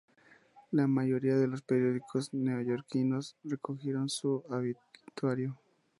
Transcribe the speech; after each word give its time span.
La 0.71 0.87
mayoría 0.87 1.37
de 1.37 1.45
los 1.45 1.61
periódicos 1.61 2.33
neoyorquinos 2.33 3.35
recogieron 3.43 4.09
su 4.09 4.43
obituario. 4.49 5.55